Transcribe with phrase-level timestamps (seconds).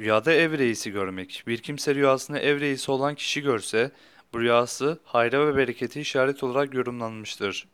[0.00, 1.44] Rüyada ev reisi görmek.
[1.46, 3.92] Bir kimse rüyasında ev reisi olan kişi görse,
[4.32, 7.68] bu rüyası hayra ve bereketi işaret olarak yorumlanmıştır.